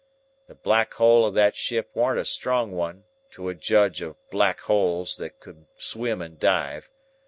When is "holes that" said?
4.61-5.39